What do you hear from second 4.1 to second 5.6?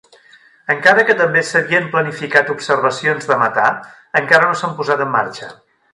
encara no s'han posat en marxa.